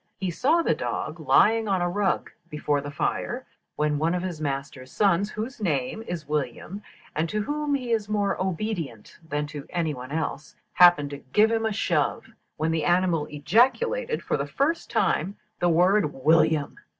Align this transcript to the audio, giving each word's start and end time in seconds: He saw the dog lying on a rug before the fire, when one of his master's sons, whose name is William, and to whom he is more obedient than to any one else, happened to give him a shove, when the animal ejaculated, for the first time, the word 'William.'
He 0.17 0.31
saw 0.31 0.63
the 0.63 0.73
dog 0.73 1.19
lying 1.19 1.67
on 1.67 1.79
a 1.79 1.87
rug 1.87 2.31
before 2.49 2.81
the 2.81 2.89
fire, 2.89 3.45
when 3.75 3.99
one 3.99 4.15
of 4.15 4.23
his 4.23 4.41
master's 4.41 4.91
sons, 4.91 5.29
whose 5.29 5.61
name 5.61 6.01
is 6.07 6.27
William, 6.27 6.81
and 7.15 7.29
to 7.29 7.43
whom 7.43 7.75
he 7.75 7.91
is 7.91 8.09
more 8.09 8.35
obedient 8.41 9.19
than 9.29 9.45
to 9.45 9.67
any 9.69 9.93
one 9.93 10.11
else, 10.11 10.55
happened 10.73 11.11
to 11.11 11.19
give 11.33 11.51
him 11.51 11.67
a 11.67 11.71
shove, 11.71 12.25
when 12.57 12.71
the 12.71 12.83
animal 12.83 13.27
ejaculated, 13.27 14.23
for 14.23 14.37
the 14.37 14.47
first 14.47 14.89
time, 14.89 15.37
the 15.59 15.69
word 15.69 16.11
'William.' 16.11 16.79